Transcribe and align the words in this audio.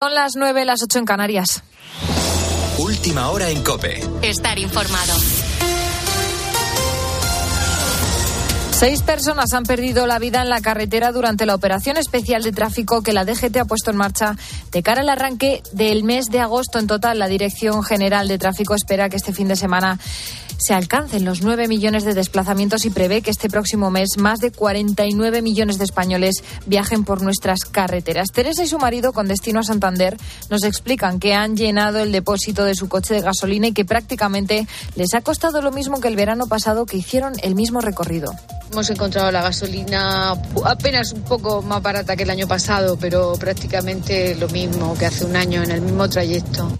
Son 0.00 0.14
las 0.14 0.36
nueve, 0.36 0.64
las 0.64 0.80
ocho 0.80 1.00
en 1.00 1.04
Canarias. 1.04 1.60
Última 2.78 3.30
hora 3.30 3.50
en 3.50 3.64
Cope. 3.64 4.00
Estar 4.22 4.56
informado. 4.56 5.12
Seis 8.78 9.02
personas 9.02 9.54
han 9.54 9.64
perdido 9.64 10.06
la 10.06 10.20
vida 10.20 10.40
en 10.40 10.48
la 10.48 10.60
carretera 10.60 11.10
durante 11.10 11.46
la 11.46 11.56
operación 11.56 11.96
especial 11.96 12.44
de 12.44 12.52
tráfico 12.52 13.02
que 13.02 13.12
la 13.12 13.24
DGT 13.24 13.56
ha 13.56 13.64
puesto 13.64 13.90
en 13.90 13.96
marcha 13.96 14.36
de 14.70 14.84
cara 14.84 15.00
al 15.00 15.08
arranque 15.08 15.64
del 15.72 16.04
mes 16.04 16.26
de 16.26 16.38
agosto. 16.38 16.78
En 16.78 16.86
total, 16.86 17.18
la 17.18 17.26
Dirección 17.26 17.82
General 17.82 18.28
de 18.28 18.38
Tráfico 18.38 18.76
espera 18.76 19.08
que 19.08 19.16
este 19.16 19.32
fin 19.32 19.48
de 19.48 19.56
semana 19.56 19.98
se 20.58 20.74
alcancen 20.74 21.24
los 21.24 21.42
9 21.42 21.66
millones 21.66 22.04
de 22.04 22.14
desplazamientos 22.14 22.84
y 22.84 22.90
prevé 22.90 23.20
que 23.20 23.32
este 23.32 23.50
próximo 23.50 23.90
mes 23.90 24.10
más 24.16 24.38
de 24.38 24.52
49 24.52 25.42
millones 25.42 25.78
de 25.78 25.84
españoles 25.84 26.44
viajen 26.66 27.02
por 27.02 27.20
nuestras 27.20 27.64
carreteras. 27.64 28.28
Teresa 28.32 28.62
y 28.62 28.68
su 28.68 28.78
marido, 28.78 29.12
con 29.12 29.26
destino 29.26 29.58
a 29.58 29.64
Santander, 29.64 30.16
nos 30.50 30.62
explican 30.62 31.18
que 31.18 31.34
han 31.34 31.56
llenado 31.56 31.98
el 31.98 32.12
depósito 32.12 32.64
de 32.64 32.76
su 32.76 32.88
coche 32.88 33.14
de 33.14 33.22
gasolina 33.22 33.66
y 33.66 33.72
que 33.72 33.84
prácticamente 33.84 34.68
les 34.94 35.14
ha 35.14 35.20
costado 35.20 35.62
lo 35.62 35.72
mismo 35.72 36.00
que 36.00 36.06
el 36.06 36.14
verano 36.14 36.46
pasado 36.46 36.86
que 36.86 36.96
hicieron 36.96 37.32
el 37.42 37.56
mismo 37.56 37.80
recorrido. 37.80 38.36
Hemos 38.70 38.90
encontrado 38.90 39.30
la 39.30 39.42
gasolina 39.42 40.34
apenas 40.64 41.12
un 41.12 41.22
poco 41.22 41.62
más 41.62 41.82
barata 41.82 42.16
que 42.16 42.24
el 42.24 42.30
año 42.30 42.46
pasado, 42.46 42.98
pero 42.98 43.32
prácticamente 43.34 44.34
lo 44.34 44.48
mismo 44.48 44.96
que 44.96 45.06
hace 45.06 45.24
un 45.24 45.36
año 45.36 45.62
en 45.62 45.70
el 45.70 45.80
mismo 45.80 46.08
trayecto. 46.08 46.70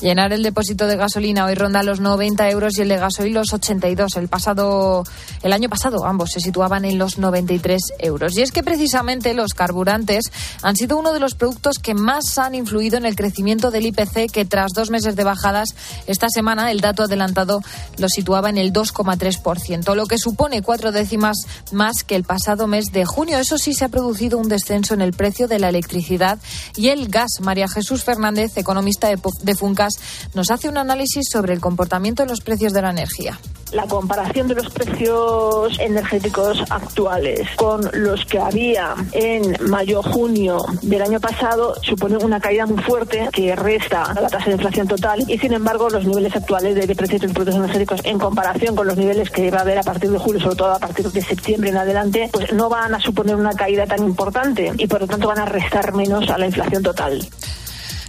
Llenar 0.00 0.34
el 0.34 0.42
depósito 0.42 0.86
de 0.86 0.96
gasolina 0.96 1.46
hoy 1.46 1.54
ronda 1.54 1.82
los 1.82 2.00
90 2.00 2.50
euros 2.50 2.76
y 2.76 2.82
el 2.82 2.88
de 2.88 2.98
gasoil 2.98 3.32
los 3.32 3.54
82. 3.54 4.16
El 4.16 4.28
pasado, 4.28 5.04
el 5.42 5.52
año 5.54 5.70
pasado 5.70 6.04
ambos 6.04 6.32
se 6.32 6.40
situaban 6.40 6.84
en 6.84 6.98
los 6.98 7.16
93 7.16 7.80
euros. 8.00 8.36
Y 8.36 8.42
es 8.42 8.52
que 8.52 8.62
precisamente 8.62 9.32
los 9.32 9.54
carburantes 9.54 10.30
han 10.62 10.76
sido 10.76 10.98
uno 10.98 11.14
de 11.14 11.20
los 11.20 11.34
productos 11.34 11.78
que 11.78 11.94
más 11.94 12.36
han 12.36 12.54
influido 12.54 12.98
en 12.98 13.06
el 13.06 13.16
crecimiento 13.16 13.70
del 13.70 13.86
IPC, 13.86 14.30
que 14.30 14.44
tras 14.44 14.72
dos 14.74 14.90
meses 14.90 15.16
de 15.16 15.24
bajadas 15.24 15.70
esta 16.06 16.28
semana 16.28 16.70
el 16.72 16.82
dato 16.82 17.04
adelantado 17.04 17.62
lo 17.96 18.10
situaba 18.10 18.50
en 18.50 18.58
el 18.58 18.74
2,3%, 18.74 19.94
lo 19.94 20.06
que 20.06 20.18
supone 20.18 20.60
cuatro 20.60 20.92
décimas 20.92 21.38
más 21.72 22.04
que 22.04 22.16
el 22.16 22.24
pasado 22.24 22.66
mes 22.66 22.92
de 22.92 23.06
junio. 23.06 23.38
Eso 23.38 23.56
sí 23.56 23.72
se 23.72 23.86
ha 23.86 23.88
producido 23.88 24.36
un 24.36 24.50
descenso 24.50 24.92
en 24.92 25.00
el 25.00 25.14
precio 25.14 25.48
de 25.48 25.58
la 25.58 25.70
electricidad 25.70 26.38
y 26.76 26.88
el 26.88 27.08
gas. 27.08 27.40
María 27.40 27.66
Jesús 27.66 28.04
Fernández, 28.04 28.58
economista 28.58 29.08
de 29.08 29.54
Funca 29.54 29.85
nos 30.34 30.50
hace 30.50 30.68
un 30.68 30.78
análisis 30.78 31.26
sobre 31.30 31.54
el 31.54 31.60
comportamiento 31.60 32.22
de 32.22 32.28
los 32.28 32.40
precios 32.40 32.72
de 32.72 32.82
la 32.82 32.90
energía 32.90 33.38
la 33.72 33.86
comparación 33.86 34.46
de 34.48 34.54
los 34.54 34.70
precios 34.70 35.78
energéticos 35.80 36.62
actuales 36.70 37.48
con 37.56 37.80
los 37.92 38.24
que 38.24 38.38
había 38.38 38.94
en 39.12 39.56
mayo-junio 39.68 40.58
del 40.82 41.02
año 41.02 41.20
pasado 41.20 41.74
supone 41.82 42.16
una 42.16 42.40
caída 42.40 42.64
muy 42.64 42.82
fuerte 42.82 43.28
que 43.32 43.56
resta 43.56 44.04
a 44.04 44.20
la 44.20 44.28
tasa 44.28 44.46
de 44.46 44.52
inflación 44.52 44.86
total 44.86 45.24
y 45.28 45.38
sin 45.38 45.52
embargo 45.52 45.90
los 45.90 46.06
niveles 46.06 46.34
actuales 46.36 46.74
de 46.74 46.94
precios 46.94 47.20
de 47.20 47.26
los 47.26 47.34
productos 47.34 47.56
energéticos 47.56 48.00
en 48.04 48.18
comparación 48.18 48.76
con 48.76 48.86
los 48.86 48.96
niveles 48.96 49.30
que 49.30 49.50
va 49.50 49.58
a 49.58 49.62
haber 49.62 49.78
a 49.78 49.82
partir 49.82 50.10
de 50.10 50.18
julio, 50.18 50.40
sobre 50.40 50.56
todo 50.56 50.72
a 50.72 50.78
partir 50.78 51.10
de 51.10 51.22
septiembre 51.22 51.70
en 51.70 51.76
adelante, 51.76 52.30
pues 52.32 52.52
no 52.52 52.68
van 52.68 52.94
a 52.94 53.00
suponer 53.00 53.34
una 53.36 53.52
caída 53.52 53.86
tan 53.86 54.02
importante 54.02 54.72
y 54.76 54.86
por 54.86 55.00
lo 55.00 55.06
tanto 55.06 55.28
van 55.28 55.38
a 55.38 55.44
restar 55.44 55.92
menos 55.94 56.28
a 56.30 56.38
la 56.38 56.46
inflación 56.46 56.82
total. 56.82 57.26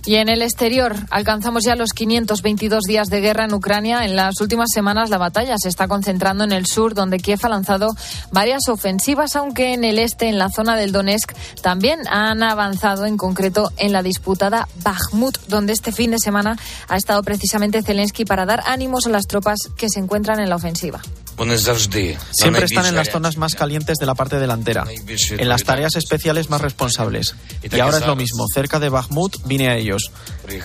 Y 0.08 0.16
en 0.16 0.30
el 0.30 0.42
exterior 0.42 0.96
alcanzamos 1.10 1.66
ya 1.66 1.76
los 1.76 1.92
522 1.92 2.84
días 2.86 3.10
de 3.10 3.20
guerra 3.20 3.44
en 3.44 3.54
Ucrania. 3.54 4.06
En 4.06 4.16
las 4.16 4.40
últimas 4.40 4.70
semanas 4.74 5.10
la 5.10 5.18
batalla 5.18 5.56
se 5.58 5.68
está 5.68 5.90
concentrando 5.90 6.46
en 6.46 6.54
el 6.54 6.66
sur, 6.66 6.94
donde 6.94 7.18
Kiev 7.18 7.42
ha 7.44 7.50
lanzado 7.50 7.94
varias 8.32 8.70
ofensivas, 8.70 9.36
aunque 9.36 9.74
en 9.74 9.84
el 9.84 10.00
este, 10.00 10.30
en 10.30 10.38
la 10.38 10.48
zona 10.50 10.78
del 10.78 10.94
Donetsk, 10.94 11.34
también 11.62 12.00
han 12.10 12.42
avanzado, 12.42 13.06
en 13.06 13.18
concreto 13.18 13.70
en 13.76 13.92
la 13.92 14.02
disputada 14.02 14.70
Bakhmut, 14.82 15.40
donde 15.50 15.74
este 15.74 15.92
fin 15.92 16.12
de 16.12 16.20
semana 16.20 16.58
ha 16.88 16.96
estado 16.96 17.22
precisamente 17.22 17.84
Zelensky 17.84 18.24
para 18.24 18.46
dar 18.46 18.64
ánimos 18.66 19.08
a 19.08 19.10
las 19.10 19.28
tropas 19.28 19.58
que 19.78 19.90
se 19.90 20.00
encuentran 20.00 20.40
en 20.40 20.50
la 20.50 20.56
ofensiva. 20.56 21.02
Siempre 22.32 22.66
están 22.66 22.88
en 22.88 22.96
las 22.96 23.10
zonas 23.10 23.38
más 23.38 23.56
calientes 23.56 23.98
de 23.98 24.06
la 24.06 24.16
parte 24.16 24.40
delantera, 24.40 24.86
en 24.88 25.48
las 25.48 25.64
tareas 25.64 25.96
especiales 25.96 26.50
más 26.50 26.62
responsables. 26.62 27.36
Y 27.72 27.80
ahora 27.80 28.00
es 28.00 28.08
lo 28.08 28.16
mismo, 28.16 28.46
cerca 28.54 28.80
de 28.80 28.90
Bakhmut 28.90 29.38
vine 29.46 29.70
a 29.70 29.76
ellos. 29.78 30.12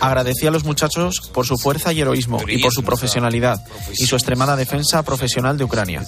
Agradecí 0.00 0.46
a 0.46 0.50
los 0.50 0.64
muchachos 0.64 1.30
por 1.32 1.46
su 1.46 1.58
fuerza 1.58 1.92
y 1.92 2.00
heroísmo 2.00 2.40
y 2.48 2.62
por 2.62 2.72
su 2.72 2.82
profesionalidad 2.82 3.62
y 3.92 4.06
su 4.06 4.16
extremada 4.16 4.56
defensa 4.56 5.02
profesional 5.02 5.58
de 5.58 5.64
Ucrania. 5.64 6.04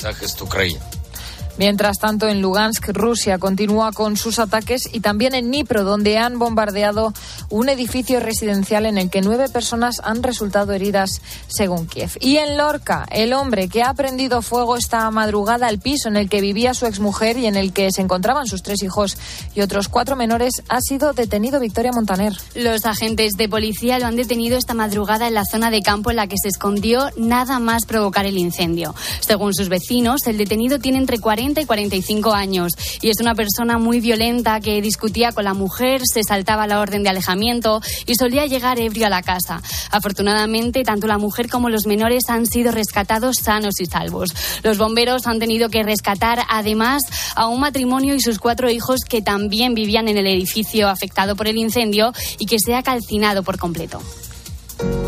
Mientras 1.57 1.99
tanto, 1.99 2.27
en 2.27 2.43
Lugansk, 2.43 2.89
Rusia 2.89 3.39
continúa 3.39 3.93
con 3.93 4.17
sus 4.17 4.41
ataques 4.41 4.89
y 4.93 4.99
también 4.99 5.37
en 5.37 5.47
Dnipro, 5.47 5.85
donde 5.85 6.19
han 6.19 6.41
bombardeado 6.41 7.13
un 7.49 7.69
edificio 7.69 8.19
residencial 8.19 8.87
en 8.87 8.99
el 8.99 9.09
que 9.09 9.21
nueve 9.21 9.49
personas 9.49 10.01
han 10.03 10.25
resultado 10.25 10.73
heridas, 10.73 11.23
según 11.47 11.87
Kiev. 11.87 12.11
Y 12.19 12.39
en 12.39 12.57
Lorca, 12.57 13.07
el 13.09 13.33
hombre 13.33 13.69
que 13.69 13.85
ha 13.85 13.95
prendido 13.95 14.43
fuego 14.43 14.77
esta 14.77 15.09
madrugada 15.13 15.69
al 15.69 15.79
piso 15.79 16.09
en 16.09 16.17
el 16.17 16.29
que 16.29 16.41
vivía 16.41 16.75
su 16.75 16.87
exmujer 16.87 17.37
y 17.37 17.47
en 17.47 17.55
el 17.55 17.73
que 17.73 17.93
se 17.93 18.03
encontraban 18.03 18.47
sus 18.47 18.65
tres 18.65 18.83
hijos 18.83 19.17
y 19.55 19.61
otros 19.61 19.89
cuatro 19.89 20.17
menores 20.17 20.65
ha 20.69 20.81
sido 20.81 21.13
detenido 21.13 21.61
Victoria 21.61 21.93
Montaner. 21.93 22.33
Los 22.57 22.85
agentes 22.85 23.35
de 23.35 23.49
policía 23.49 24.01
lo 24.01 24.07
han 24.07 24.17
detenido 24.17 24.59
esta 24.59 24.75
madrugada 24.75 25.29
en 25.29 25.35
la 25.35 25.45
zona 25.45 25.71
de 25.71 25.83
campo 25.83 26.11
en 26.11 26.17
la 26.17 26.27
que 26.27 26.37
se 26.37 26.49
escondió 26.49 27.11
nada 27.17 27.61
más 27.61 27.87
provocar 27.87 28.27
el 28.27 28.39
incendio. 28.39 28.93
Según 29.21 29.55
sus 29.55 29.69
vecinos, 29.69 30.27
el 30.27 30.37
detenido 30.37 30.81
tiene 30.81 30.99
entre 30.99 31.21
40 31.21 31.44
y 31.45 31.67
45 31.67 32.33
años 32.33 32.73
y 33.03 33.11
es 33.11 33.21
una 33.21 33.35
persona 33.35 33.79
muy 33.79 34.01
violenta 34.01 34.61
que 34.61 34.81
discutía 34.81 35.33
con 35.33 35.45
la 35.45 35.53
mujer, 35.53 36.01
se 36.05 36.23
saltaba 36.23 36.67
la 36.67 36.81
orden 36.81 37.03
de 37.03 37.11
alejamiento 37.11 37.83
y 38.07 38.15
solía 38.15 38.47
llegar 38.47 38.79
ebrio 38.81 39.07
a 39.07 39.11
la 39.11 39.23
casa. 39.23 39.61
Afortunadamente, 39.91 40.85
tanto 40.85 41.07
la 41.07 41.19
mujer 41.19 41.49
como 41.49 41.69
los 41.69 41.87
menores 41.87 42.25
han 42.29 42.47
sido 42.47 42.73
rescatados 42.73 43.37
sanos 43.43 43.81
y 43.81 43.87
salvos. 43.87 44.35
Los 44.63 44.79
bomberos 44.79 45.27
han 45.27 45.39
tenido 45.39 45.69
que 45.69 45.83
rescatar 45.83 46.41
además 46.49 47.03
a 47.37 47.47
un 47.47 47.61
matrimonio 47.61 48.15
y 48.15 48.21
sus 48.21 48.39
cuatro 48.39 48.71
hijos 48.71 49.01
que 49.07 49.21
también 49.21 49.75
vivían 49.75 50.09
en 50.09 50.17
el 50.17 50.27
edificio 50.27 50.89
afectado 50.89 51.37
por 51.37 51.47
el 51.47 51.59
incendio 51.59 52.13
y 52.39 52.47
que 52.47 52.57
se 52.59 52.75
ha 52.75 52.83
calcinado 52.83 53.43
por 53.43 53.59
completo. 53.59 54.01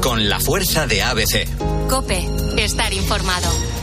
Con 0.03 0.29
la 0.29 0.39
fuerza 0.39 0.87
de 0.87 1.03
ABC. 1.03 1.89
Cope, 1.89 2.27
estar 2.59 2.93
informado. 2.93 3.76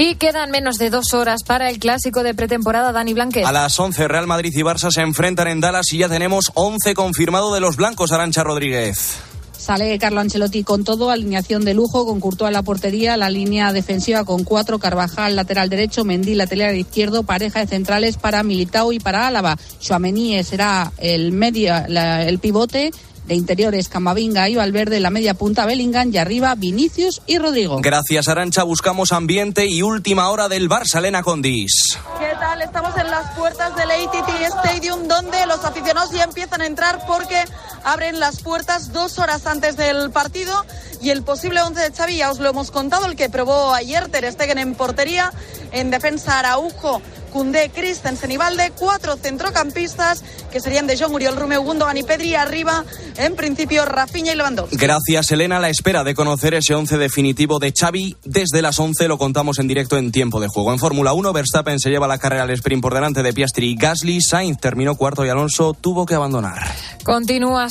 Y 0.00 0.14
quedan 0.14 0.52
menos 0.52 0.76
de 0.76 0.90
dos 0.90 1.12
horas 1.12 1.42
para 1.42 1.68
el 1.68 1.80
clásico 1.80 2.22
de 2.22 2.32
pretemporada, 2.32 2.92
Dani 2.92 3.14
Blanquet. 3.14 3.44
A 3.44 3.50
las 3.50 3.80
11, 3.80 4.06
Real 4.06 4.28
Madrid 4.28 4.52
y 4.54 4.60
Barça 4.60 4.92
se 4.92 5.00
enfrentan 5.00 5.48
en 5.48 5.60
Dallas 5.60 5.92
y 5.92 5.98
ya 5.98 6.08
tenemos 6.08 6.52
11 6.54 6.94
confirmado 6.94 7.52
de 7.52 7.58
los 7.58 7.74
blancos, 7.74 8.12
Arancha 8.12 8.44
Rodríguez. 8.44 9.16
Sale 9.56 9.98
Carlo 9.98 10.20
Ancelotti 10.20 10.62
con 10.62 10.84
todo, 10.84 11.10
alineación 11.10 11.64
de 11.64 11.74
lujo, 11.74 12.06
con 12.06 12.20
Courtois 12.20 12.50
en 12.50 12.52
la 12.52 12.62
portería, 12.62 13.16
la 13.16 13.28
línea 13.28 13.72
defensiva 13.72 14.24
con 14.24 14.44
cuatro, 14.44 14.78
Carvajal 14.78 15.34
lateral 15.34 15.68
derecho, 15.68 16.04
Mendy 16.04 16.36
lateral 16.36 16.76
izquierdo, 16.76 17.24
pareja 17.24 17.58
de 17.58 17.66
centrales 17.66 18.18
para 18.18 18.44
Militao 18.44 18.92
y 18.92 19.00
para 19.00 19.26
Álava. 19.26 19.58
Chouameni 19.80 20.44
será 20.44 20.92
el 20.98 21.32
medio, 21.32 21.74
el 21.74 22.38
pivote, 22.38 22.92
de 23.28 23.34
interiores 23.34 23.88
Camavinga 23.88 24.48
y 24.48 24.56
Valverde, 24.56 24.98
la 25.00 25.10
media 25.10 25.34
punta 25.34 25.66
Bellingham 25.66 26.10
y 26.12 26.16
arriba 26.16 26.54
Vinicius 26.56 27.22
y 27.26 27.38
Rodrigo. 27.38 27.78
Gracias 27.80 28.26
Arancha, 28.28 28.62
buscamos 28.62 29.12
ambiente 29.12 29.66
y 29.66 29.82
última 29.82 30.30
hora 30.30 30.48
del 30.48 30.68
Barça, 30.68 30.98
Elena 30.98 31.22
Condis. 31.22 31.98
¿Qué 32.18 32.32
tal? 32.40 32.62
Estamos 32.62 32.96
en 32.96 33.10
las 33.10 33.36
puertas 33.36 33.76
del 33.76 33.90
ATT 33.90 34.28
Stadium 34.56 35.06
donde 35.06 35.46
los 35.46 35.64
aficionados 35.64 36.10
ya 36.10 36.24
empiezan 36.24 36.62
a 36.62 36.66
entrar 36.66 37.04
porque 37.06 37.44
abren 37.92 38.20
las 38.20 38.42
puertas 38.42 38.92
dos 38.92 39.18
horas 39.18 39.46
antes 39.46 39.76
del 39.76 40.10
partido 40.10 40.64
y 41.00 41.10
el 41.10 41.22
posible 41.22 41.62
once 41.62 41.80
de 41.80 41.90
Xavi 41.90 42.16
ya 42.16 42.30
os 42.30 42.38
lo 42.38 42.50
hemos 42.50 42.70
contado, 42.70 43.06
el 43.06 43.16
que 43.16 43.28
probó 43.30 43.72
ayer 43.72 44.08
Ter 44.08 44.30
Stegen 44.30 44.58
en 44.58 44.74
portería, 44.74 45.32
en 45.72 45.90
defensa 45.90 46.38
Araujo, 46.38 47.00
Cundé, 47.32 47.70
Christensen 47.74 48.30
y 48.30 48.36
Valde, 48.36 48.72
cuatro 48.76 49.16
centrocampistas 49.16 50.24
que 50.50 50.60
serían 50.60 50.86
de 50.86 50.96
John 50.98 51.14
Uriol, 51.14 51.36
Romeo 51.36 51.62
Gundogan 51.62 51.96
y 51.96 52.02
Pedri, 52.02 52.34
arriba 52.34 52.84
en 53.16 53.36
principio 53.36 53.84
Rafinha 53.84 54.32
y 54.32 54.36
Lewandowski. 54.36 54.76
Gracias 54.76 55.30
Elena, 55.30 55.58
a 55.58 55.60
la 55.60 55.68
espera 55.68 56.04
de 56.04 56.14
conocer 56.14 56.54
ese 56.54 56.74
once 56.74 56.96
definitivo 56.96 57.58
de 57.58 57.72
Xavi, 57.78 58.16
desde 58.24 58.62
las 58.62 58.78
11 58.80 59.08
lo 59.08 59.18
contamos 59.18 59.58
en 59.58 59.68
directo 59.68 59.98
en 59.98 60.10
tiempo 60.10 60.40
de 60.40 60.48
juego. 60.48 60.72
En 60.72 60.78
Fórmula 60.78 61.12
1, 61.12 61.32
Verstappen 61.32 61.78
se 61.78 61.90
lleva 61.90 62.08
la 62.08 62.18
carrera 62.18 62.44
al 62.44 62.50
sprint 62.50 62.82
por 62.82 62.94
delante 62.94 63.22
de 63.22 63.32
Piastri 63.32 63.72
y 63.72 63.76
Gasly, 63.76 64.20
Sainz 64.20 64.58
terminó 64.58 64.96
cuarto 64.96 65.24
y 65.24 65.28
Alonso 65.28 65.74
tuvo 65.74 66.06
que 66.06 66.14
abandonar. 66.14 66.58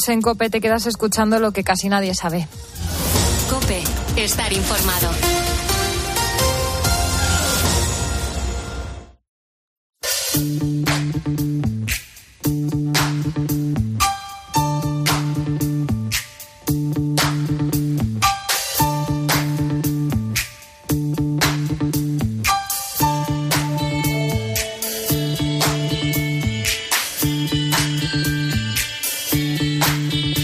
En 0.09 0.21
COPE, 0.21 0.49
te 0.49 0.61
quedas 0.61 0.85
escuchando 0.85 1.39
lo 1.39 1.51
que 1.51 1.63
casi 1.63 1.89
nadie 1.89 2.13
sabe. 2.15 2.47
COPE, 3.49 3.83
estar 4.15 4.53
informado. 4.53 5.36